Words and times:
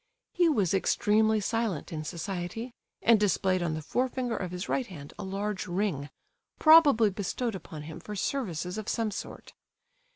He 0.33 0.49
was 0.49 0.73
extremely 0.73 1.39
silent 1.39 1.93
in 1.93 2.03
society, 2.03 2.73
and 3.03 3.19
displayed 3.19 3.61
on 3.61 3.75
the 3.75 3.83
forefinger 3.83 4.35
of 4.35 4.49
his 4.49 4.67
right 4.67 4.87
hand 4.87 5.13
a 5.19 5.23
large 5.23 5.67
ring, 5.67 6.09
probably 6.57 7.11
bestowed 7.11 7.53
upon 7.53 7.83
him 7.83 7.99
for 7.99 8.15
services 8.15 8.79
of 8.79 8.89
some 8.89 9.11
sort. 9.11 9.53